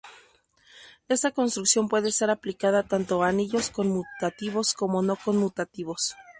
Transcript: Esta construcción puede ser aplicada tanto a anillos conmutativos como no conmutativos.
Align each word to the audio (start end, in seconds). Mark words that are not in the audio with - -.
Esta 1.09 1.29
construcción 1.29 1.87
puede 1.87 2.11
ser 2.11 2.31
aplicada 2.31 2.81
tanto 2.81 3.21
a 3.21 3.27
anillos 3.27 3.69
conmutativos 3.69 4.73
como 4.73 5.03
no 5.03 5.15
conmutativos. 5.15 6.15